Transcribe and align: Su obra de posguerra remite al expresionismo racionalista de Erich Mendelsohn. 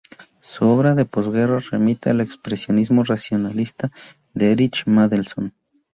Su 0.39 0.67
obra 0.67 0.95
de 0.95 1.05
posguerra 1.05 1.59
remite 1.59 2.09
al 2.09 2.21
expresionismo 2.21 3.03
racionalista 3.03 3.91
de 4.33 4.51
Erich 4.53 4.87
Mendelsohn. 4.87 5.53